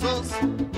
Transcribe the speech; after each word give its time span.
preguiçoso 0.00 0.69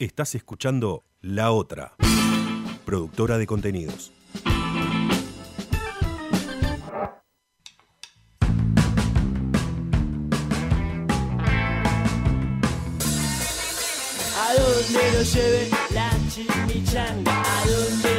Estás 0.00 0.34
escuchando 0.34 1.04
La 1.20 1.52
Otra, 1.52 1.94
productora 2.86 3.36
de 3.36 3.46
contenidos. 3.46 4.12
A 14.38 14.54
lleve 15.34 15.68
la 15.90 16.10
chimichanga, 16.30 17.42
a 17.42 18.09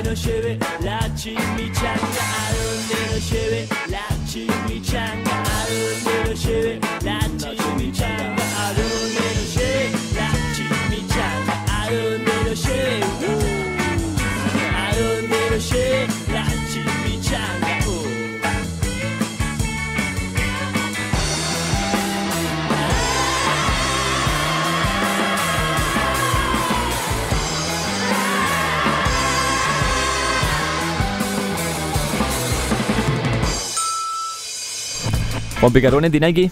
Juan 35.62 35.72
Picarbonetti, 35.74 36.20
Nike. 36.20 36.52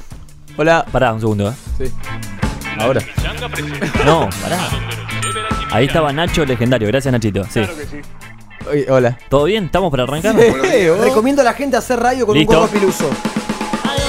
Hola. 0.56 0.86
Pará, 0.92 1.14
un 1.14 1.20
segundo, 1.20 1.50
¿eh? 1.50 1.54
Sí. 1.78 1.92
Ahora. 2.80 3.02
No, 4.06 4.30
pará. 4.42 4.60
Ahí 5.72 5.86
estaba 5.88 6.14
Nacho 6.14 6.46
Legendario. 6.46 6.88
Gracias, 6.88 7.12
Nachito. 7.12 7.44
Sí. 7.50 7.62
Oye, 8.70 8.86
hola. 8.90 9.18
¿Todo 9.30 9.46
bien? 9.46 9.66
¿Estamos 9.66 9.90
para 9.92 10.04
arrancar? 10.04 10.36
Recomiendo 10.36 11.42
a 11.42 11.46
la 11.46 11.54
gente 11.54 11.76
hacer 11.78 12.00
radio 12.00 12.26
con 12.26 12.36
Listo. 12.38 12.54
un 12.54 12.60
gorro 12.60 12.72
piluso. 12.72 13.10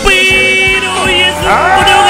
Pero 0.05 1.03
hoy 1.03 1.12
es 1.12 1.34
un 1.39 1.45
¡Ah! 1.47 2.09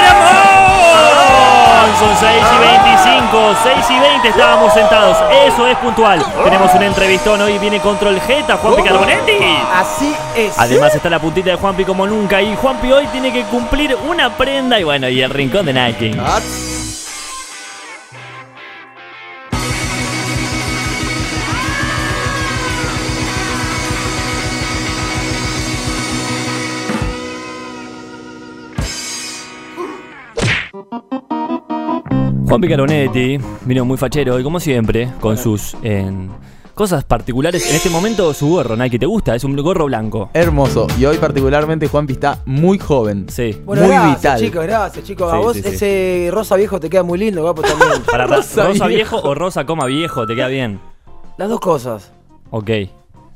Programa. 1.80 1.98
Son 1.98 2.16
6 2.16 2.44
y 2.54 2.58
25, 2.58 3.56
6 3.62 3.90
y 3.90 4.00
20 4.00 4.28
estábamos 4.28 4.72
sentados. 4.72 5.16
Eso 5.46 5.66
es 5.66 5.76
puntual. 5.78 6.24
Tenemos 6.44 6.74
un 6.74 6.82
entrevistón. 6.82 7.40
Hoy 7.40 7.58
viene 7.58 7.80
Control 7.80 8.20
Jeta, 8.20 8.56
Juanpi 8.56 8.82
Carbonetti. 8.82 9.38
Así 9.72 10.14
es. 10.36 10.58
Además 10.58 10.94
está 10.94 11.10
la 11.10 11.18
puntita 11.18 11.50
de 11.50 11.56
Juanpi 11.56 11.84
como 11.84 12.06
nunca. 12.06 12.40
Y 12.42 12.54
Juanpi 12.56 12.92
hoy 12.92 13.06
tiene 13.08 13.32
que 13.32 13.44
cumplir 13.44 13.96
una 14.08 14.30
prenda. 14.36 14.78
Y 14.78 14.84
bueno, 14.84 15.08
y 15.08 15.22
el 15.22 15.30
rincón 15.30 15.66
de 15.66 15.72
Nike. 15.72 16.16
Juan 32.50 32.60
Picaronetti 32.60 33.38
vino 33.64 33.84
muy 33.84 33.96
fachero 33.96 34.38
y 34.40 34.42
como 34.42 34.58
siempre, 34.58 35.08
con 35.20 35.36
sus 35.38 35.76
en, 35.82 36.30
cosas 36.74 37.04
particulares. 37.04 37.64
En 37.70 37.76
este 37.76 37.88
momento 37.90 38.34
su 38.34 38.48
gorro, 38.48 38.74
Nike, 38.76 38.98
¿te 38.98 39.06
gusta? 39.06 39.36
Es 39.36 39.44
un 39.44 39.54
gorro 39.56 39.86
blanco. 39.86 40.30
Hermoso. 40.34 40.88
Y 40.98 41.04
hoy 41.04 41.16
particularmente 41.18 41.86
Juanpi 41.86 42.14
está 42.14 42.38
muy 42.46 42.78
joven. 42.78 43.26
Sí. 43.28 43.56
Bueno, 43.64 43.82
muy 43.82 43.92
gracias, 43.92 44.16
vital. 44.16 44.40
chicos, 44.40 44.62
gracias, 44.66 45.04
chicos. 45.04 45.32
A 45.32 45.36
Sí, 45.36 45.42
vos 45.42 45.56
sí, 45.56 45.62
sí. 45.62 45.68
ese 45.68 46.28
rosa 46.32 46.56
viejo 46.56 46.80
te 46.80 46.90
queda 46.90 47.04
muy 47.04 47.18
lindo, 47.20 47.42
guapo 47.42 47.62
también. 47.62 48.02
Para 48.10 48.26
ra- 48.26 48.36
Rosa 48.36 48.64
rosa, 48.66 48.86
viejo. 48.88 49.16
viejo 49.16 49.28
o 49.28 49.34
rosa 49.36 49.64
coma 49.64 49.86
viejo, 49.86 50.26
te 50.26 50.34
queda 50.34 50.48
bien. 50.48 50.80
Las 51.38 51.48
dos 51.48 51.60
cosas. 51.60 52.10
Ok. 52.50 52.70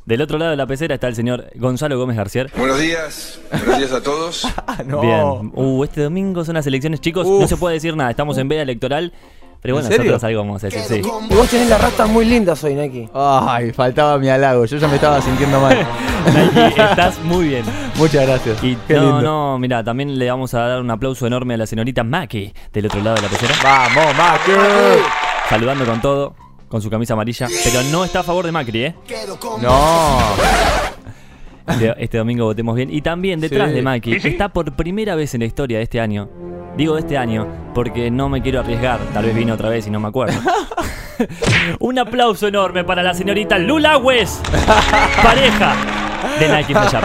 Del 0.04 0.20
otro 0.20 0.36
lado 0.36 0.50
de 0.50 0.56
la 0.58 0.66
pecera 0.66 0.94
está 0.94 1.08
el 1.08 1.14
señor 1.14 1.46
Gonzalo 1.54 1.98
Gómez 1.98 2.16
García. 2.18 2.46
Buenos 2.58 2.78
días, 2.78 3.40
buenos 3.50 3.78
días 3.78 3.92
a 3.92 4.02
todos. 4.02 4.46
Ah, 4.66 4.82
no. 4.84 5.00
Bien. 5.00 5.52
Uh, 5.54 5.84
este 5.84 6.02
domingo 6.02 6.44
son 6.44 6.54
las 6.54 6.66
elecciones, 6.66 7.00
chicos. 7.00 7.26
No 7.26 7.46
se 7.46 7.56
puede 7.56 7.74
decir 7.74 7.96
nada. 7.96 8.10
Estamos 8.10 8.36
en 8.38 8.48
veda 8.48 8.62
electoral. 8.62 9.12
Pero 9.60 9.76
¿En 9.76 9.82
bueno, 9.82 9.96
nosotros 9.96 10.24
algo 10.24 10.40
vamos 10.40 10.64
a 10.64 10.66
decir, 10.66 10.82
sí. 10.82 11.02
Y 11.30 11.34
vos 11.34 11.48
tenés 11.48 11.68
las 11.68 11.80
rastas 11.80 12.08
muy 12.08 12.24
lindas 12.24 12.62
hoy, 12.64 12.74
Nike. 12.74 13.08
Ay, 13.14 13.72
faltaba 13.72 14.18
mi 14.18 14.28
halago. 14.28 14.64
Yo 14.66 14.76
ya 14.78 14.88
me 14.88 14.96
estaba 14.96 15.20
sintiendo 15.22 15.60
mal. 15.60 15.76
Nike, 16.26 16.82
estás 16.82 17.18
muy 17.22 17.48
bien. 17.48 17.64
Muchas 17.96 18.26
gracias. 18.26 18.62
Y 18.64 18.76
Qué 18.88 18.94
no, 18.94 19.00
lindo. 19.02 19.22
no, 19.22 19.58
mira, 19.58 19.82
también 19.84 20.18
le 20.18 20.28
vamos 20.30 20.52
a 20.54 20.60
dar 20.66 20.80
un 20.80 20.90
aplauso 20.90 21.26
enorme 21.26 21.54
a 21.54 21.56
la 21.58 21.66
señorita 21.66 22.04
Maki 22.04 22.52
del 22.72 22.86
otro 22.86 23.00
lado 23.02 23.16
de 23.16 23.22
la 23.22 23.28
pecera. 23.28 23.54
Vamos, 23.62 24.16
Maki. 24.16 24.52
Saludando 25.48 25.84
con 25.86 26.00
todo, 26.00 26.34
con 26.74 26.82
su 26.82 26.90
camisa 26.90 27.12
amarilla. 27.12 27.46
Pero 27.62 27.82
no 27.92 28.04
está 28.04 28.18
a 28.18 28.22
favor 28.24 28.44
de 28.44 28.50
Macri, 28.50 28.82
¿eh? 28.86 28.94
No. 29.62 30.18
Este, 31.68 31.94
este 32.02 32.18
domingo 32.18 32.46
votemos 32.46 32.74
bien. 32.74 32.92
Y 32.92 33.00
también 33.00 33.38
detrás 33.38 33.68
Sí. 33.68 33.76
de 33.76 33.82
Maki 33.82 34.14
está 34.14 34.48
por 34.48 34.72
primera 34.74 35.14
vez 35.14 35.32
en 35.34 35.42
la 35.42 35.46
historia 35.46 35.76
de 35.78 35.84
este 35.84 36.00
año. 36.00 36.28
Digo 36.76 36.94
de 36.94 37.02
este 37.02 37.16
año 37.16 37.46
porque 37.74 38.10
no 38.10 38.28
me 38.28 38.42
quiero 38.42 38.58
arriesgar. 38.58 38.98
Tal 39.12 39.24
vez 39.24 39.36
vino 39.36 39.54
otra 39.54 39.68
vez 39.68 39.86
y 39.86 39.90
no 39.90 40.00
me 40.00 40.08
acuerdo. 40.08 40.34
un 41.78 41.96
aplauso 41.96 42.48
enorme 42.48 42.82
para 42.82 43.04
la 43.04 43.14
señorita 43.14 43.56
Lula 43.56 43.96
West, 43.98 44.44
pareja 45.22 45.76
de 46.40 46.48
Nike 46.56 46.72
Up. 46.74 47.04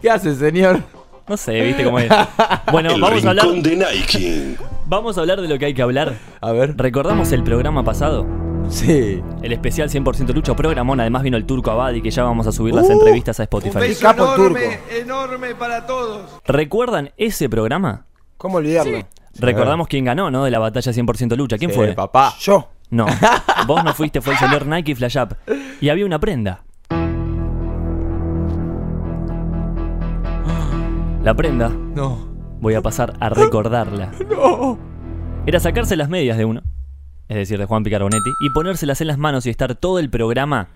¿Qué 0.00 0.10
hace, 0.10 0.32
señor? 0.36 0.80
No 1.26 1.36
sé, 1.36 1.60
viste 1.60 1.82
cómo 1.82 1.98
es. 1.98 2.08
Bueno, 2.70 2.92
El 2.92 3.00
vamos 3.00 3.24
a 3.24 3.30
hablar. 3.30 3.46
de 3.48 3.76
Nike. 3.76 4.56
Vamos 4.92 5.16
a 5.16 5.22
hablar 5.22 5.40
de 5.40 5.48
lo 5.48 5.58
que 5.58 5.64
hay 5.64 5.72
que 5.72 5.80
hablar. 5.80 6.18
A 6.42 6.52
ver. 6.52 6.76
¿Recordamos 6.76 7.32
el 7.32 7.42
programa 7.42 7.82
pasado? 7.82 8.26
Sí. 8.68 9.22
El 9.40 9.52
especial 9.54 9.88
100% 9.88 10.34
Lucho 10.34 10.54
programón. 10.54 11.00
Además 11.00 11.22
vino 11.22 11.38
el 11.38 11.46
Turco 11.46 11.70
Abadi, 11.70 12.02
que 12.02 12.10
ya 12.10 12.24
vamos 12.24 12.46
a 12.46 12.52
subir 12.52 12.74
las 12.74 12.90
Uh. 12.90 12.92
entrevistas 12.92 13.40
a 13.40 13.44
Un 13.44 13.44
Spotify. 13.44 13.78
beso 13.78 14.02
capo 14.02 14.22
el 14.28 14.36
turco. 14.36 14.58
enorme, 14.58 14.78
enorme 15.00 15.54
para 15.54 15.86
todos. 15.86 16.30
¿Recuerdan 16.46 17.10
ese 17.16 17.48
programa? 17.48 18.04
¿Cómo 18.36 18.58
olvidarlo? 18.58 18.98
Recordamos 19.38 19.88
quién 19.88 20.04
ganó, 20.04 20.30
¿no? 20.30 20.44
De 20.44 20.50
la 20.50 20.58
batalla 20.58 20.92
100% 20.92 21.36
Lucha. 21.36 21.56
¿Quién 21.56 21.70
Sí, 21.70 21.76
fue? 21.78 21.94
papá. 21.94 22.34
Yo. 22.40 22.68
No, 22.90 23.06
vos 23.66 23.82
no 23.84 23.94
fuiste, 23.94 24.20
fue 24.20 24.34
el 24.34 24.38
señor 24.40 24.66
Nike 24.66 24.94
Flash 24.94 25.16
Up. 25.16 25.36
Y 25.80 25.88
había 25.88 26.04
una 26.04 26.18
prenda. 26.20 26.64
La 31.22 31.32
prenda, 31.34 31.70
No. 31.70 32.30
Voy 32.62 32.74
a 32.74 32.80
pasar 32.80 33.12
a 33.20 33.28
recordarla. 33.28 34.12
No. 34.30 34.78
Era 35.44 35.58
sacarse 35.58 35.96
las 35.96 36.08
medias 36.08 36.38
de 36.38 36.44
uno, 36.44 36.62
es 37.28 37.36
decir, 37.36 37.58
de 37.58 37.66
Juan 37.66 37.82
Picarbonetti, 37.82 38.30
y 38.40 38.50
ponérselas 38.50 39.00
en 39.00 39.08
las 39.08 39.18
manos 39.18 39.44
y 39.44 39.50
estar 39.50 39.74
todo 39.74 39.98
el 39.98 40.08
programa 40.08 40.68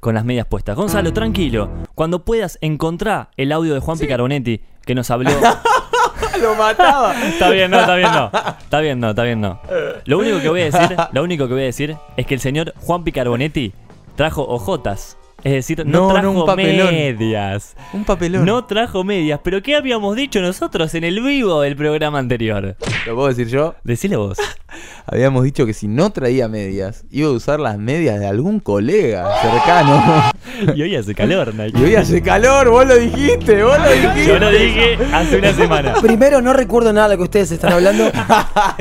con 0.00 0.14
las 0.14 0.24
medias 0.24 0.46
puestas. 0.46 0.74
Gonzalo, 0.74 1.12
tranquilo. 1.12 1.68
Cuando 1.94 2.24
puedas, 2.24 2.56
encontrar 2.62 3.28
el 3.36 3.52
audio 3.52 3.74
de 3.74 3.80
Juan 3.80 3.98
Picarbonetti 3.98 4.62
que 4.86 4.94
nos 4.94 5.10
habló. 5.10 5.30
Lo 6.40 6.54
mataba. 6.54 7.14
Está 7.22 7.50
bien, 7.50 7.70
no, 7.70 7.80
está 7.80 7.96
bien, 7.96 8.10
no. 8.12 8.30
Está 8.58 8.80
bien, 8.80 9.00
no, 9.00 9.10
está 9.10 9.22
bien, 9.22 9.40
no. 9.42 9.60
Lo 10.06 10.18
único 10.18 10.40
que 10.40 10.48
voy 10.48 10.62
a 10.62 10.64
decir, 10.64 10.96
lo 11.12 11.22
único 11.22 11.46
que 11.46 11.52
voy 11.52 11.62
a 11.62 11.66
decir 11.66 11.96
es 12.16 12.26
que 12.26 12.34
el 12.34 12.40
señor 12.40 12.72
Juan 12.80 13.04
Picarbonetti 13.04 13.74
trajo 14.16 14.42
ojotas. 14.48 15.18
Es 15.44 15.52
decir, 15.52 15.84
no, 15.86 15.92
No, 15.92 16.08
no, 16.08 16.12
trajo 16.14 16.30
un 16.30 16.46
papelón. 16.46 16.94
medias. 16.94 17.76
Un 17.92 18.04
papelón. 18.04 18.44
No 18.46 18.64
trajo 18.64 19.04
medias. 19.04 19.40
Pero 19.44 19.62
¿qué 19.62 19.76
habíamos 19.76 20.16
dicho 20.16 20.40
nosotros 20.40 20.94
en 20.94 21.04
el 21.04 21.20
vivo 21.22 21.60
del 21.60 21.76
programa 21.76 22.18
anterior? 22.18 22.76
¿Lo 23.06 23.14
puedo 23.14 23.28
decir 23.28 23.48
yo? 23.48 23.74
Decile 23.84 24.16
vos. 24.16 24.38
Habíamos 25.06 25.44
dicho 25.44 25.66
que 25.66 25.74
si 25.74 25.86
no 25.86 26.10
traía 26.10 26.48
medias, 26.48 27.04
iba 27.10 27.28
a 27.28 27.32
usar 27.32 27.60
las 27.60 27.76
medias 27.78 28.18
de 28.18 28.26
algún 28.26 28.58
colega 28.58 29.28
cercano. 29.42 30.02
Y 30.76 30.82
hoy 30.82 30.94
hace 30.94 31.14
calor, 31.14 31.52
Nike. 31.54 31.78
Y 31.78 31.84
hoy 31.84 31.94
hace 31.96 32.22
calor, 32.22 32.68
vos 32.70 32.86
lo 32.86 32.96
dijiste, 32.96 33.62
vos 33.64 33.76
lo 33.78 33.90
dijiste. 33.90 34.26
Yo 34.26 34.38
lo 34.38 34.50
dije 34.50 34.98
hace 35.12 35.38
una 35.38 35.52
semana. 35.52 35.94
Primero, 36.02 36.40
no 36.42 36.52
recuerdo 36.52 36.92
nada 36.92 37.08
de 37.08 37.14
lo 37.14 37.18
que 37.18 37.24
ustedes 37.24 37.50
están 37.50 37.72
hablando. 37.72 38.10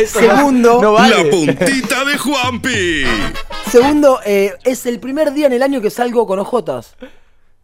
Segundo, 0.05 0.79
no 0.81 0.93
La 0.93 1.23
puntita 1.29 2.05
de 2.05 2.17
Juanpi. 2.17 3.03
Segundo, 3.73 4.19
eh, 4.23 4.53
es 4.63 4.85
el 4.85 4.99
primer 4.99 5.33
día 5.33 5.47
en 5.47 5.53
el 5.53 5.63
año 5.63 5.81
que 5.81 5.89
salgo 5.89 6.27
con 6.27 6.37
ojotas. 6.37 6.95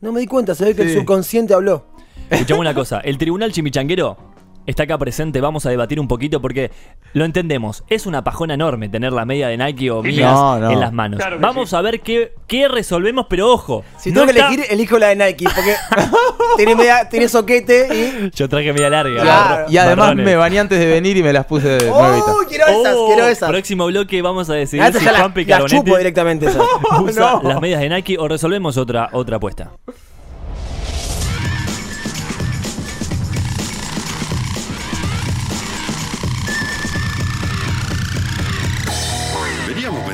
No 0.02 0.12
me 0.12 0.20
di 0.20 0.26
cuenta, 0.26 0.56
se 0.56 0.66
ve 0.66 0.76
que 0.76 0.82
el 0.82 0.94
subconsciente 0.94 1.54
habló. 1.54 1.86
Escuchame 2.32 2.62
una 2.62 2.74
cosa, 2.74 3.00
el 3.00 3.18
tribunal 3.18 3.52
chimichanguero 3.52 4.29
está 4.66 4.84
acá 4.84 4.98
presente, 4.98 5.42
vamos 5.42 5.66
a 5.66 5.70
debatir 5.70 6.00
un 6.00 6.08
poquito 6.08 6.42
porque 6.42 6.72
lo 7.14 7.26
entendemos, 7.26 7.84
es 7.90 8.06
una 8.06 8.24
pajona 8.24 8.54
enorme 8.54 8.88
tener 8.90 9.12
la 9.14 9.26
media 9.26 9.48
de 9.48 9.58
Nike 9.58 9.90
o 9.92 10.04
mías 10.04 10.32
No, 10.32 10.60
no. 10.60 10.72
en 10.72 10.80
las 10.80 10.94
manos. 10.94 11.20
vamos 11.40 11.74
a 11.74 11.82
ver 11.82 12.02
qué, 12.02 12.34
qué 12.48 12.68
resolvemos, 12.68 13.26
pero 13.30 13.52
ojo, 13.52 13.84
Si 13.98 14.12
no 14.12 14.22
tengo 14.22 14.34
que 14.34 14.40
está- 14.40 14.48
elegir, 14.54 14.66
elijo 14.72 15.00
la 15.00 15.08
de 15.08 15.16
Nike, 15.16 15.46
porque 15.46 15.76
tiene, 16.58 16.76
media- 16.76 17.10
tiene 17.10 17.28
soquete 17.28 18.30
Yo 18.36 18.48
traje 18.48 18.72
media 18.74 18.90
larga. 18.90 19.22
Claro. 19.22 19.66
Y 19.72 19.78
además 19.78 19.98
marrones. 20.08 20.26
me 20.26 20.36
bañé 20.36 20.60
antes 20.60 20.80
de 20.80 20.86
venir 20.88 21.18
y 21.18 21.24
me 21.24 21.34
las 21.34 21.46
puse 21.46 21.78
y... 21.82 21.86
nuevitas. 21.86 22.30
¡Oh! 22.30 22.44
Quiero 22.48 22.66
esas, 22.68 22.96
Oh, 22.96 23.08
quiero 23.08 23.28
esas. 23.28 23.50
Próximo 23.50 23.86
bloque 23.88 24.22
vamos 24.22 24.50
a 24.50 24.54
decidir 24.54 24.84
Ah, 24.84 24.92
si 24.92 25.04
Caronetti 25.04 25.76
chupo 25.78 25.98
directamente 25.98 26.48
usa 27.02 27.40
las 27.44 27.62
medias 27.62 27.80
de 27.82 27.90
Nike 27.90 28.18
o 28.20 28.28
resolvemos 28.28 28.78
otra, 28.78 29.10
otra 29.14 29.38
apuesta. 29.38 29.72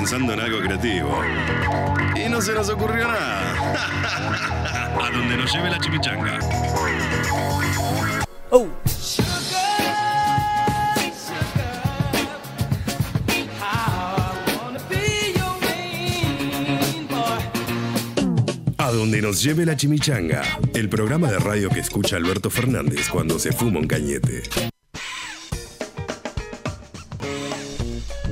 Pensando 0.06 0.34
en 0.34 0.40
algo 0.40 0.60
creativo. 0.60 1.19
Y 2.16 2.30
no 2.30 2.40
se 2.40 2.54
nos 2.54 2.69
ocurrió 2.69 3.07
nada. 3.07 3.56
A 5.02 5.10
donde 5.10 5.36
nos 5.36 5.52
lleve 5.52 5.72
la 5.72 5.80
chimichanga. 5.80 6.40
Oh. 8.52 8.68
A 18.78 18.92
donde 18.92 19.24
nos 19.24 19.42
lleve 19.42 19.66
la 19.66 19.75
chimichanga. 19.75 20.44
El 20.75 20.88
programa 20.88 21.31
de 21.31 21.40
radio 21.40 21.69
que 21.69 21.80
escucha 21.80 22.18
Alberto 22.18 22.51
Fernández 22.51 23.10
cuando 23.10 23.40
se 23.40 23.51
fuma 23.51 23.80
un 23.80 23.88
cañete. 23.88 24.44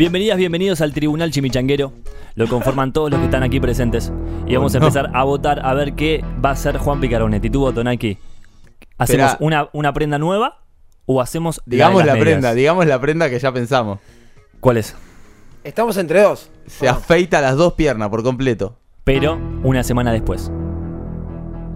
Bienvenidas, 0.03 0.37
bienvenidos 0.37 0.81
al 0.81 0.91
Tribunal 0.91 1.31
Chimichanguero. 1.31 1.93
Lo 2.35 2.49
conforman 2.49 2.91
todos 2.91 3.09
los 3.09 3.21
que 3.21 3.27
están 3.27 3.41
aquí 3.41 3.61
presentes. 3.61 4.11
Y 4.45 4.53
vamos 4.53 4.75
a 4.75 4.79
no. 4.79 4.87
empezar 4.87 5.09
a 5.13 5.23
votar 5.23 5.65
a 5.65 5.73
ver 5.73 5.93
qué 5.93 6.21
va 6.43 6.49
a 6.49 6.51
hacer 6.51 6.77
Juan 6.77 6.99
Picaronetti. 6.99 7.49
Tu 7.49 7.61
voto, 7.61 7.85
Nike. 7.85 8.17
¿Hacemos 8.97 9.31
Esperá. 9.31 9.37
una, 9.39 9.69
una 9.71 9.93
prenda 9.93 10.19
nueva 10.19 10.61
o 11.05 11.21
hacemos 11.21 11.61
de 11.65 11.77
Digamos 11.77 11.99
las 11.99 12.07
la 12.07 12.13
medias? 12.15 12.27
prenda, 12.27 12.53
digamos 12.53 12.85
la 12.85 12.99
prenda 12.99 13.29
que 13.29 13.39
ya 13.39 13.53
pensamos. 13.53 13.99
¿Cuál 14.59 14.75
es? 14.75 14.93
Estamos 15.63 15.95
entre 15.95 16.21
dos. 16.21 16.51
Se 16.67 16.89
afeita 16.89 17.39
las 17.39 17.55
dos 17.55 17.71
piernas 17.71 18.09
por 18.09 18.23
completo. 18.23 18.77
Pero 19.05 19.39
una 19.63 19.85
semana 19.85 20.11
después. 20.11 20.51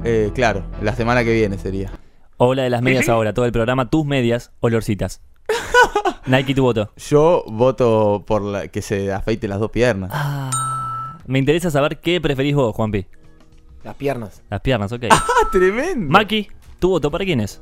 Eh, 0.03 0.31
claro, 0.35 0.65
la 0.81 0.93
semana 0.95 1.23
que 1.23 1.31
viene 1.31 1.57
sería. 1.57 1.93
O 2.35 2.53
la 2.55 2.63
de 2.63 2.71
las 2.71 2.81
medias 2.81 3.07
ahora, 3.07 3.33
todo 3.33 3.45
el 3.45 3.53
programa, 3.53 3.89
tus 3.89 4.05
medias, 4.05 4.51
olorcitas. 4.59 5.21
Nike, 6.25 6.53
tu 6.55 6.63
voto. 6.63 6.91
Yo 6.97 7.43
voto 7.47 8.23
por 8.25 8.41
la, 8.41 8.67
que 8.67 8.81
se 8.81 9.11
afeite 9.11 9.47
las 9.47 9.59
dos 9.59 9.71
piernas. 9.71 10.11
Me 11.25 11.39
interesa 11.39 11.69
saber 11.71 11.99
qué 11.99 12.19
preferís 12.21 12.55
vos, 12.55 12.75
Juanpi. 12.75 13.05
Las 13.83 13.95
piernas. 13.95 14.41
Las 14.49 14.61
piernas, 14.61 14.91
ok. 14.91 15.03
¡Ah, 15.11 15.23
tremendo! 15.51 16.09
Maki, 16.11 16.47
tu 16.79 16.89
voto, 16.89 17.09
¿para 17.11 17.23
quién 17.25 17.39
es? 17.41 17.61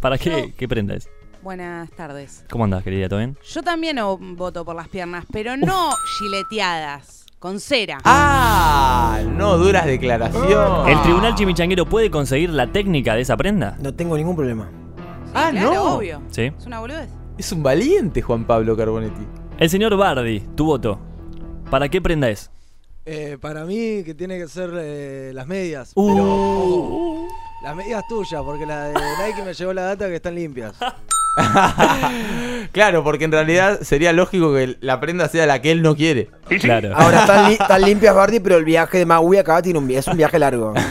¿Para 0.00 0.16
qué, 0.18 0.54
qué 0.56 0.66
prenda 0.68 0.94
es? 0.94 1.08
Buenas 1.42 1.90
tardes. 1.92 2.44
¿Cómo 2.50 2.64
andás, 2.64 2.82
querida? 2.82 3.08
¿Todo 3.08 3.18
bien? 3.20 3.36
Yo 3.48 3.62
también 3.62 3.98
o- 4.00 4.18
voto 4.18 4.64
por 4.64 4.74
las 4.76 4.88
piernas, 4.88 5.24
pero 5.32 5.56
no 5.56 5.90
gileteadas, 6.18 7.24
con 7.38 7.60
cera. 7.60 7.98
¡Ah! 8.04 9.20
No, 9.26 9.56
duras 9.56 9.86
declaración. 9.86 10.88
¿El 10.88 11.00
tribunal 11.02 11.34
chimichanguero 11.34 11.86
puede 11.86 12.10
conseguir 12.10 12.50
la 12.50 12.66
técnica 12.66 13.14
de 13.14 13.22
esa 13.22 13.36
prenda? 13.36 13.76
No 13.80 13.94
tengo 13.94 14.16
ningún 14.16 14.36
problema. 14.36 14.68
Ah, 15.34 15.48
claro, 15.50 15.74
no. 15.74 15.94
obvio. 15.96 16.20
Sí. 16.30 16.50
Es 16.58 16.66
una 16.66 16.80
boludez. 16.80 17.08
Es 17.40 17.52
un 17.52 17.62
valiente 17.62 18.20
Juan 18.20 18.44
Pablo 18.44 18.76
Carbonetti. 18.76 19.26
El 19.58 19.70
señor 19.70 19.96
Bardi, 19.96 20.40
tu 20.54 20.66
voto. 20.66 20.98
¿Para 21.70 21.88
qué 21.88 22.02
prenda 22.02 22.28
es? 22.28 22.50
Eh, 23.06 23.38
para 23.40 23.64
mí 23.64 24.02
que 24.04 24.12
tiene 24.14 24.36
que 24.36 24.46
ser 24.46 24.70
eh, 24.74 25.30
las 25.32 25.46
medias. 25.46 25.92
Uh. 25.94 26.12
Pero 26.12 26.24
ojo, 26.26 27.28
las 27.64 27.74
medias 27.74 28.02
tuyas, 28.10 28.42
porque 28.44 28.66
la 28.66 28.88
de 28.88 28.92
Nike 28.94 29.42
me 29.42 29.54
llegó 29.54 29.72
la 29.72 29.84
data 29.84 30.06
que 30.08 30.16
están 30.16 30.34
limpias. 30.34 30.74
Claro, 32.72 33.02
porque 33.02 33.24
en 33.24 33.32
realidad 33.32 33.80
sería 33.82 34.12
lógico 34.12 34.52
que 34.52 34.76
la 34.80 35.00
prenda 35.00 35.28
sea 35.28 35.46
la 35.46 35.62
que 35.62 35.70
él 35.70 35.80
no 35.80 35.96
quiere. 35.96 36.28
Claro. 36.60 36.90
Ahora 36.94 37.20
están, 37.22 37.48
li- 37.48 37.54
están 37.54 37.82
limpias, 37.82 38.14
Bardi, 38.14 38.40
pero 38.40 38.56
el 38.58 38.64
viaje 38.64 38.98
de 38.98 39.06
Maui 39.06 39.38
acá 39.38 39.62
tiene 39.62 39.78
un, 39.78 39.90
es 39.90 40.06
un 40.06 40.16
viaje 40.18 40.38
largo. 40.38 40.74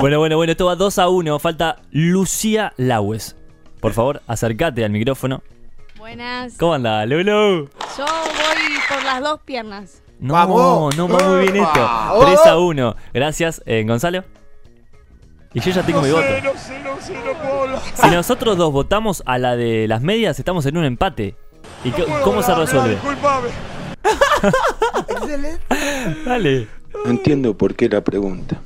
Bueno, 0.00 0.18
bueno, 0.18 0.36
bueno, 0.36 0.52
esto 0.52 0.66
va 0.66 0.74
2 0.74 0.98
a 0.98 1.08
1. 1.08 1.38
Falta 1.38 1.76
Lucía 1.90 2.72
Laues. 2.76 3.36
Por 3.80 3.92
favor, 3.92 4.22
acércate 4.26 4.84
al 4.84 4.90
micrófono. 4.90 5.42
Buenas. 5.96 6.54
¿Cómo 6.58 6.74
anda, 6.74 7.04
Lulu? 7.06 7.68
Yo 7.96 8.04
voy 8.06 8.74
por 8.88 9.04
las 9.04 9.22
dos 9.22 9.40
piernas. 9.44 10.02
No, 10.20 10.34
Vamos. 10.34 10.96
no 10.96 11.08
va 11.08 11.28
muy 11.28 11.42
bien 11.42 11.56
esto. 11.56 11.80
Vamos. 11.80 12.26
3 12.26 12.46
a 12.46 12.58
1. 12.58 12.96
Gracias, 13.14 13.62
eh, 13.66 13.84
Gonzalo. 13.86 14.24
Y 15.54 15.60
yo 15.60 15.70
ya 15.70 15.82
tengo 15.82 16.02
mi 16.02 16.10
voto. 16.10 16.26
Si 17.94 18.10
nosotros 18.10 18.56
dos 18.56 18.72
votamos 18.72 19.22
a 19.26 19.38
la 19.38 19.56
de 19.56 19.88
las 19.88 20.02
medias, 20.02 20.38
estamos 20.38 20.66
en 20.66 20.76
un 20.76 20.84
empate. 20.84 21.36
¿Y 21.84 21.90
cómo 22.22 22.42
se 22.42 22.54
resuelve? 22.54 22.98
Dale. 26.26 26.68
No 27.04 27.10
entiendo 27.10 27.56
por 27.56 27.74
qué 27.74 27.88
la 27.88 28.02
pregunta. 28.02 28.60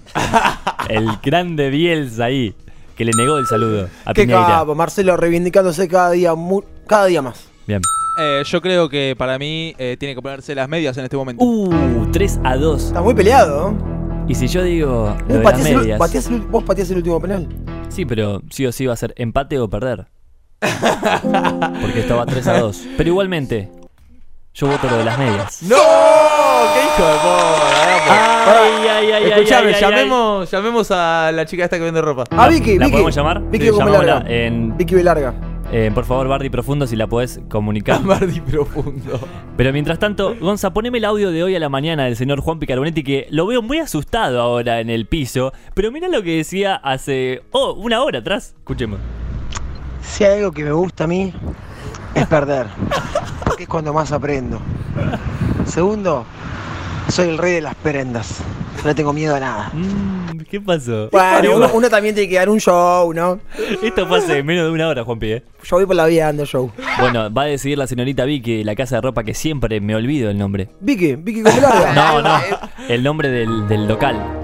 El 0.88 1.08
grande 1.22 1.70
Bielsa 1.70 2.24
ahí, 2.24 2.54
que 3.02 3.06
le 3.06 3.12
negó 3.16 3.36
el 3.38 3.46
saludo 3.46 3.88
a 4.04 4.14
Qué 4.14 4.22
Piñeira. 4.22 4.46
capo, 4.46 4.74
Marcelo 4.76 5.16
reivindicándose 5.16 5.88
cada 5.88 6.12
día, 6.12 6.34
mu- 6.36 6.62
cada 6.86 7.06
día 7.06 7.20
más. 7.20 7.48
Bien. 7.66 7.80
Eh, 8.20 8.42
yo 8.46 8.60
creo 8.60 8.88
que 8.88 9.14
para 9.18 9.38
mí 9.38 9.74
eh, 9.78 9.96
tiene 9.98 10.14
que 10.14 10.22
ponerse 10.22 10.54
las 10.54 10.68
medias 10.68 10.96
en 10.98 11.04
este 11.04 11.16
momento. 11.16 11.42
Uh, 11.44 12.08
3 12.12 12.40
a 12.44 12.56
2. 12.56 12.82
Está 12.84 13.00
muy 13.02 13.14
peleado, 13.14 13.72
¿no? 13.72 14.24
Y 14.28 14.34
si 14.36 14.46
yo 14.46 14.62
digo 14.62 15.16
lo 15.18 15.24
Vos 15.24 15.28
de 15.28 15.34
las 15.34 15.42
pateás, 15.42 15.66
el, 15.68 15.76
medias. 15.78 15.98
pateás 15.98 16.26
el- 16.28 16.40
vos 16.42 16.62
pateás 16.62 16.90
el 16.90 16.96
último 16.98 17.20
penal. 17.20 17.48
Sí, 17.88 18.04
pero 18.06 18.40
sí 18.50 18.66
o 18.66 18.70
sí 18.72 18.86
va 18.86 18.92
a 18.92 18.96
ser 18.96 19.14
empate 19.16 19.58
o 19.58 19.68
perder. 19.68 20.06
Porque 20.60 22.00
esto 22.00 22.16
va 22.16 22.26
3 22.26 22.46
a 22.46 22.58
2. 22.60 22.84
Pero 22.96 23.08
igualmente, 23.10 23.68
yo 24.54 24.68
voto 24.68 24.88
lo 24.88 24.98
de 24.98 25.04
las 25.04 25.18
medias. 25.18 25.62
¡No! 25.62 25.76
¡Qué 26.96 27.02
hijo 27.02 27.08
de 27.10 27.16
puta! 27.18 28.62
Ay, 28.64 28.88
ay, 28.88 29.10
ay, 29.12 29.24
Escuchame, 29.30 29.68
ay, 29.68 29.74
ay, 29.74 29.80
llamemos, 29.80 30.50
llamemos 30.50 30.90
a 30.90 31.30
la 31.32 31.46
chica 31.46 31.64
esta 31.64 31.78
que 31.78 31.84
vende 31.84 32.02
ropa. 32.02 32.24
Ah, 32.30 32.48
Vicky, 32.48 32.78
¿La 32.78 32.86
Vicky. 32.86 32.92
podemos 32.92 33.14
llamar? 33.14 33.40
Vicky 33.50 33.64
Sí, 33.66 33.70
Gómez 33.70 33.86
llamémosla 33.86 34.14
Larga. 34.14 34.30
en, 34.30 34.76
Vicky 34.76 34.94
Velarga. 34.96 35.34
eh, 35.72 35.90
por 35.94 36.04
favor, 36.04 36.28
Bardi 36.28 36.50
Profundo, 36.50 36.86
si 36.86 36.96
la 36.96 37.06
podés 37.06 37.40
comunicar. 37.48 38.02
Bardi 38.04 38.40
profundo. 38.40 39.20
Pero 39.56 39.72
mientras 39.72 39.98
tanto, 39.98 40.34
Gonza, 40.40 40.72
poneme 40.72 40.98
el 40.98 41.04
audio 41.04 41.30
de 41.30 41.42
hoy 41.42 41.54
a 41.56 41.60
la 41.60 41.68
mañana 41.68 42.04
del 42.04 42.16
señor 42.16 42.40
Juan 42.40 42.58
Picarbonetti, 42.58 43.02
que 43.04 43.26
lo 43.30 43.46
veo 43.46 43.62
muy 43.62 43.78
asustado 43.78 44.40
ahora 44.40 44.80
en 44.80 44.90
el 44.90 45.06
piso. 45.06 45.52
Pero 45.74 45.90
mira 45.92 46.08
lo 46.08 46.22
que 46.22 46.36
decía 46.38 46.74
hace. 46.74 47.42
Oh, 47.52 47.72
una 47.74 48.02
hora 48.02 48.18
atrás. 48.18 48.54
Escuchemos. 48.58 48.98
Si 50.02 50.24
hay 50.24 50.38
algo 50.40 50.52
que 50.52 50.64
me 50.64 50.72
gusta 50.72 51.04
a 51.04 51.06
mí, 51.06 51.32
es 52.14 52.26
perder. 52.26 52.66
Porque 53.44 53.62
es 53.64 53.68
cuando 53.68 53.92
más 53.94 54.10
aprendo. 54.12 54.60
Segundo, 55.64 56.24
soy 57.12 57.28
el 57.28 57.36
rey 57.36 57.52
de 57.52 57.60
las 57.60 57.74
prendas. 57.74 58.38
No 58.86 58.94
tengo 58.94 59.12
miedo 59.12 59.36
a 59.36 59.40
nada. 59.40 59.70
Mm, 59.74 60.38
¿Qué 60.50 60.60
pasó? 60.60 61.10
Bueno, 61.12 61.56
uno, 61.56 61.70
uno 61.74 61.90
también 61.90 62.14
tiene 62.14 62.28
que 62.28 62.36
dar 62.36 62.48
un 62.48 62.58
show, 62.58 63.12
¿no? 63.12 63.38
Esto 63.82 64.06
fue 64.08 64.18
hace 64.18 64.42
menos 64.42 64.64
de 64.64 64.70
una 64.70 64.88
hora, 64.88 65.04
Juanpi, 65.04 65.32
¿eh? 65.32 65.42
Yo 65.62 65.76
voy 65.76 65.84
por 65.84 65.94
la 65.94 66.06
vida 66.06 66.24
dando 66.24 66.46
show. 66.46 66.72
Bueno, 66.98 67.32
va 67.32 67.42
a 67.42 67.46
decidir 67.46 67.76
la 67.76 67.86
señorita 67.86 68.24
Vicky 68.24 68.58
de 68.58 68.64
la 68.64 68.74
casa 68.74 68.96
de 68.96 69.02
ropa 69.02 69.24
que 69.24 69.34
siempre 69.34 69.78
me 69.80 69.94
olvido 69.94 70.30
el 70.30 70.38
nombre. 70.38 70.70
Vicky, 70.80 71.16
Vicky 71.16 71.42
Gómez 71.42 71.60
Larga. 71.60 71.92
No, 71.94 72.22
no. 72.22 72.40
El 72.88 73.02
nombre 73.02 73.28
del, 73.28 73.68
del 73.68 73.86
local. 73.86 74.41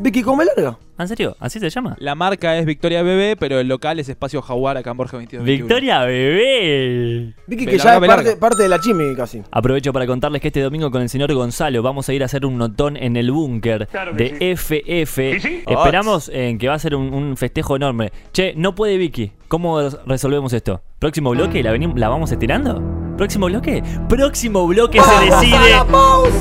Vicky 0.00 0.22
Gómez 0.22 0.46
Larga. 0.56 0.78
¿En 0.98 1.08
serio? 1.08 1.36
¿Así 1.40 1.58
se 1.60 1.70
llama? 1.70 1.96
La 1.98 2.14
marca 2.14 2.56
es 2.56 2.64
Victoria 2.66 3.02
Bebé, 3.02 3.36
pero 3.36 3.58
el 3.60 3.68
local 3.68 3.98
es 3.98 4.08
Espacio 4.08 4.40
Jaguar 4.42 4.76
acá 4.76 4.90
en 4.92 4.96
Borja 4.96 5.16
22. 5.16 5.44
Victoria 5.44 6.00
Bebé. 6.04 7.34
Vicky 7.46 7.66
que 7.66 7.78
ya 7.78 7.96
es 7.96 8.06
parte, 8.06 8.36
parte 8.36 8.62
de 8.62 8.68
la 8.68 8.80
chimi 8.80 9.14
casi. 9.16 9.42
Aprovecho 9.50 9.92
para 9.92 10.06
contarles 10.06 10.40
que 10.40 10.48
este 10.48 10.60
domingo 10.60 10.90
con 10.90 11.02
el 11.02 11.08
señor 11.08 11.32
Gonzalo 11.34 11.82
vamos 11.82 12.08
a 12.08 12.14
ir 12.14 12.22
a 12.22 12.26
hacer 12.26 12.46
un 12.46 12.58
notón 12.58 12.96
en 12.96 13.16
el 13.16 13.30
búnker 13.32 13.88
de 14.14 14.54
FF. 14.56 15.18
Esperamos 15.66 16.28
en 16.28 16.58
que 16.58 16.68
va 16.68 16.74
a 16.74 16.78
ser 16.78 16.94
un, 16.94 17.12
un 17.12 17.36
festejo 17.36 17.76
enorme. 17.76 18.12
Che, 18.32 18.54
no 18.56 18.74
puede 18.74 18.96
Vicky. 18.98 19.32
¿Cómo 19.48 19.80
resolvemos 20.06 20.52
esto? 20.52 20.80
¿Próximo 20.98 21.30
bloque? 21.30 21.62
¿La, 21.62 21.72
venim- 21.74 21.96
la 21.96 22.08
vamos 22.08 22.30
estirando? 22.32 23.07
¿Próximo 23.18 23.46
bloque? 23.46 23.82
Próximo 24.08 24.64
bloque 24.68 25.00
se 25.00 25.24
decide 25.24 25.72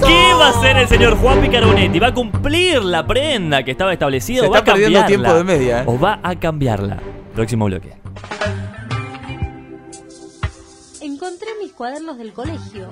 qué 0.06 0.34
va 0.36 0.46
a 0.46 0.50
hacer 0.52 0.78
el 0.78 0.88
señor 0.88 1.18
Juan 1.18 1.42
Picaronetti. 1.42 1.98
¿Va 1.98 2.08
a 2.10 2.14
cumplir 2.14 2.84
la 2.84 3.06
prenda 3.06 3.64
que 3.64 3.72
estaba 3.72 3.92
establecida 3.94 4.42
Se 4.42 4.48
o 4.48 4.52
va 4.52 4.58
a 4.58 4.60
está 4.60 4.74
perdiendo 4.74 5.00
cambiarla? 5.00 5.28
tiempo 5.28 5.38
de 5.38 5.44
media, 5.58 5.82
¿eh? 5.82 5.86
¿O 5.88 6.00
va 6.00 6.20
a 6.22 6.36
cambiarla? 6.36 7.00
Próximo 7.34 7.66
bloque. 7.66 7.94
Encontré 11.02 11.48
mis 11.60 11.74
cuadernos 11.74 12.20
del 12.20 12.32
colegio. 12.32 12.90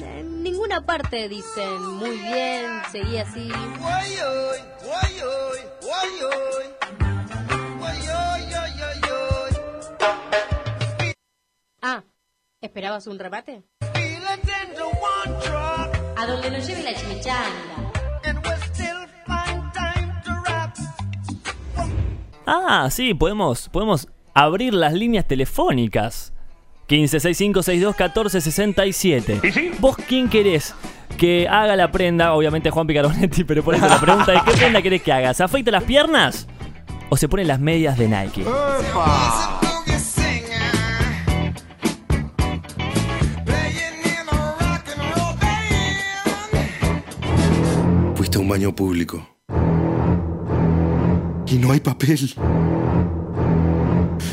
En 0.00 0.44
ninguna 0.44 0.86
parte 0.86 1.28
dicen 1.28 1.84
muy 1.96 2.10
bien, 2.10 2.66
seguí 2.92 3.18
así. 3.18 3.50
Ah, 3.82 4.00
¿esperabas 12.64 13.06
un 13.06 13.18
remate? 13.18 13.62
A 16.16 16.26
donde 16.26 16.50
nos 16.50 16.66
lleve 16.66 16.82
la 16.82 16.94
chimichanga. 16.94 17.92
Ah, 22.46 22.88
sí, 22.90 23.14
podemos, 23.14 23.70
podemos 23.70 24.06
abrir 24.34 24.74
las 24.74 24.92
líneas 24.92 25.26
telefónicas. 25.26 26.34
1565621467. 26.88 29.40
¿Y 29.42 29.52
sí? 29.52 29.70
¿Vos 29.78 29.96
quién 29.96 30.28
querés 30.28 30.74
que 31.16 31.48
haga 31.48 31.76
la 31.76 31.90
prenda? 31.90 32.34
Obviamente 32.34 32.68
Juan 32.70 32.86
Picaronetti, 32.86 33.44
pero 33.44 33.62
por 33.62 33.74
eso 33.74 33.88
la 33.88 33.98
pregunta 33.98 34.34
es 34.34 34.42
¿qué 34.42 34.52
prenda 34.52 34.82
querés 34.82 35.00
que 35.02 35.12
haga? 35.12 35.32
¿Se 35.32 35.42
afeita 35.42 35.70
las 35.70 35.84
piernas? 35.84 36.46
¿O 37.08 37.16
se 37.16 37.26
pone 37.28 37.44
las 37.44 37.60
medias 37.60 37.96
de 37.96 38.08
Nike? 38.08 38.44
Fuiste 38.44 39.63
un 48.44 48.50
baño 48.50 48.76
público. 48.76 49.26
Y 51.46 51.54
no 51.56 51.72
hay 51.72 51.80
papel. 51.80 52.34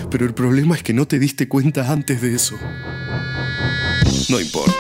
Pero 0.09 0.25
el 0.25 0.33
problema 0.33 0.75
es 0.75 0.83
que 0.83 0.91
no 0.91 1.07
te 1.07 1.17
diste 1.17 1.47
cuenta 1.47 1.89
antes 1.89 2.21
de 2.21 2.35
eso. 2.35 2.55
No 4.27 4.37
importa. 4.37 4.73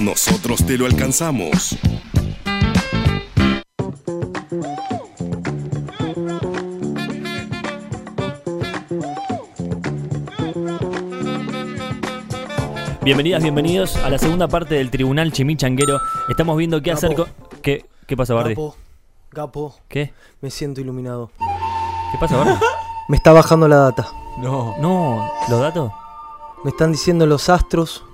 Nosotros 0.00 0.64
te 0.64 0.78
lo 0.78 0.86
alcanzamos. 0.86 1.76
Bienvenidas, 13.04 13.42
bienvenidos 13.42 13.96
a 13.96 14.08
la 14.08 14.18
segunda 14.18 14.48
parte 14.48 14.76
del 14.76 14.90
Tribunal 14.90 15.32
Chimichanguero. 15.32 16.00
Estamos 16.30 16.56
viendo 16.56 16.80
qué 16.80 16.92
hacer 16.92 17.14
con... 17.14 17.26
¿Qué, 17.60 17.84
qué 18.08 18.16
pasa, 18.16 18.34
Bardi? 18.34 18.54
Gapo, 18.54 18.74
Gapo, 19.30 19.74
¿Qué? 19.88 20.12
me 20.40 20.50
siento 20.50 20.80
iluminado. 20.80 21.30
¿Qué 22.10 22.18
pasa, 22.18 22.36
Bardi? 22.36 22.52
Me 23.08 23.16
está 23.16 23.32
bajando 23.32 23.68
la 23.68 23.76
data. 23.76 24.06
No. 24.38 24.74
No, 24.80 25.30
¿los 25.48 25.60
datos? 25.60 25.90
Me 26.62 26.70
están 26.70 26.92
diciendo 26.92 27.24
los 27.26 27.48
astros 27.48 28.04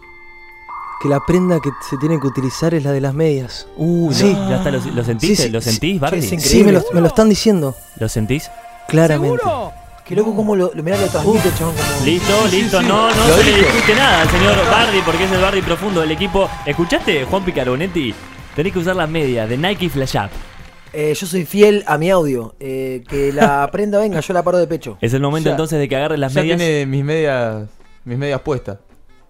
que 1.02 1.08
la 1.08 1.18
prenda 1.26 1.58
que 1.58 1.70
se 1.88 1.96
tiene 1.96 2.20
que 2.20 2.28
utilizar 2.28 2.74
es 2.74 2.84
la 2.84 2.92
de 2.92 3.00
las 3.00 3.12
medias. 3.12 3.66
Uh, 3.76 4.12
Sí. 4.12 4.32
no, 4.32 4.50
ya 4.50 4.56
está, 4.58 4.70
¿lo, 4.70 4.78
lo 4.78 5.02
sentiste? 5.04 5.36
Sí, 5.36 5.42
sí, 5.44 5.48
¿Lo 5.50 5.60
sí. 5.60 5.70
sentís, 5.70 5.98
Bardi? 6.00 6.22
Sí, 6.22 6.62
me 6.62 6.70
lo, 6.70 6.82
me 6.92 7.00
lo 7.00 7.08
están 7.08 7.28
diciendo. 7.28 7.74
¿Lo 7.98 8.08
sentís? 8.08 8.48
Claramente. 8.86 9.42
Qué 10.04 10.14
loco 10.14 10.36
cómo 10.36 10.54
lo, 10.54 10.70
lo 10.72 10.82
mirá, 10.84 10.96
lo 10.98 11.08
transmite, 11.08 11.50
chabón. 11.58 11.74
Como... 11.74 12.04
Listo, 12.04 12.46
listo, 12.52 12.82
no, 12.82 13.08
no 13.08 13.24
se 13.34 13.42
le 13.44 13.56
discute 13.58 13.94
nada 13.96 14.20
al 14.22 14.28
señor 14.30 14.56
Bardi 14.70 15.00
porque 15.00 15.24
es 15.24 15.32
el 15.32 15.40
Bardi 15.40 15.62
profundo 15.62 16.02
del 16.02 16.10
equipo. 16.12 16.48
¿Escuchaste, 16.66 17.24
Juan 17.24 17.44
Picaronetti? 17.44 18.14
Tenés 18.54 18.72
que 18.72 18.78
usar 18.78 18.96
las 18.96 19.08
medias 19.08 19.48
de 19.48 19.56
Nike 19.56 19.88
Flash 19.88 20.16
Up. 20.16 20.30
Eh, 20.92 21.12
yo 21.14 21.26
soy 21.26 21.44
fiel 21.44 21.82
a 21.88 21.98
mi 21.98 22.10
audio. 22.10 22.54
Eh, 22.60 23.02
que 23.08 23.32
la 23.32 23.68
prenda 23.72 23.98
venga, 23.98 24.20
yo 24.20 24.32
la 24.32 24.42
paro 24.44 24.58
de 24.58 24.66
pecho. 24.66 24.96
Es 25.00 25.12
el 25.12 25.22
momento 25.22 25.48
Ya- 25.48 25.52
entonces 25.52 25.78
de 25.78 25.88
que 25.88 25.96
agarres 25.96 26.18
las 26.20 26.32
ya 26.34 26.42
medias 26.42 26.58
tiene 26.58 26.86
mis 26.86 27.04
medias, 27.04 27.68
mis 28.04 28.16
medias 28.16 28.40
puestas 28.42 28.78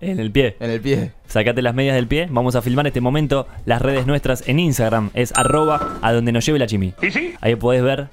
en 0.00 0.20
el 0.20 0.30
pie. 0.30 0.56
en 0.60 0.70
el 0.70 0.80
pie. 0.82 1.12
Sacate 1.26 1.62
las 1.62 1.74
medias 1.74 1.94
del 1.94 2.06
pie. 2.06 2.28
Vamos 2.30 2.54
a 2.54 2.60
filmar 2.60 2.86
este 2.86 3.00
momento. 3.00 3.46
Las 3.64 3.80
redes 3.80 4.06
nuestras 4.06 4.46
en 4.46 4.58
Instagram 4.58 5.10
es 5.14 5.32
arroba 5.34 5.96
a 6.02 6.12
donde 6.12 6.30
nos 6.32 6.44
lleve 6.44 6.58
la 6.58 6.66
chimi. 6.66 6.92
Ahí 7.40 7.56
podés 7.56 7.82
ver 7.82 8.08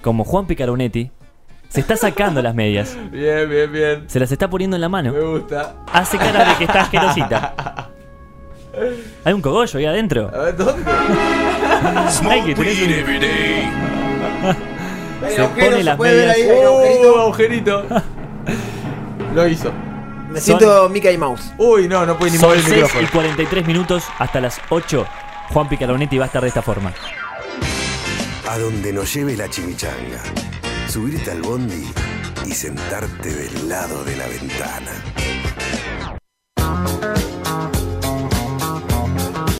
como 0.00 0.24
Juan 0.24 0.46
Picaronetti 0.48 1.12
se 1.68 1.80
está 1.80 1.96
sacando 1.96 2.42
las 2.42 2.54
medias. 2.56 2.98
Bien, 3.12 3.48
bien, 3.48 3.72
bien. 3.72 4.04
Se 4.08 4.18
las 4.18 4.32
está 4.32 4.50
poniendo 4.50 4.76
en 4.76 4.80
la 4.80 4.88
mano. 4.88 5.12
Me 5.12 5.20
gusta. 5.20 5.76
Hace 5.92 6.18
cara 6.18 6.50
de 6.50 6.56
que 6.58 6.64
está 6.64 6.82
asquerosita. 6.82 7.88
Hay 9.24 9.32
un 9.32 9.42
cogollo 9.42 9.78
ahí 9.78 9.84
adentro. 9.86 10.30
A 10.34 10.38
ver, 10.38 10.56
¿dónde? 10.56 10.82
Ay, 12.28 12.42
que 12.42 12.54
tenés 12.54 12.78
un-. 12.80 12.88
Se 15.36 15.42
pone 15.44 15.82
las 15.84 15.98
medias. 15.98 16.36
Uh, 16.48 17.18
agujerito. 17.20 17.84
Lo 19.34 19.48
hizo. 19.48 19.72
Me 20.30 20.40
Son- 20.40 20.58
siento 20.58 20.88
Mickey 20.88 21.16
Mouse. 21.18 21.52
Uy, 21.58 21.88
no, 21.88 22.04
no 22.06 22.16
puede 22.18 22.32
ni 22.32 22.38
Son 22.38 22.48
mover 22.48 22.58
el 22.60 22.64
6 22.64 22.72
y 22.72 22.82
micrófono. 22.82 23.08
43 23.12 23.66
minutos 23.66 24.04
hasta 24.18 24.40
las 24.40 24.60
8. 24.70 25.06
Juan 25.50 25.68
Picaronetti 25.68 26.18
va 26.18 26.24
a 26.24 26.26
estar 26.26 26.42
de 26.42 26.48
esta 26.48 26.62
forma. 26.62 26.92
A 28.48 28.58
donde 28.58 28.92
nos 28.92 29.12
lleve 29.14 29.36
la 29.36 29.48
chimichanga. 29.48 30.22
Subirte 30.88 31.30
al 31.30 31.42
bondi 31.42 31.90
y 32.46 32.52
sentarte 32.52 33.32
del 33.32 33.68
lado 33.68 34.02
de 34.04 34.16
la 34.16 34.26
ventana. 34.26 34.90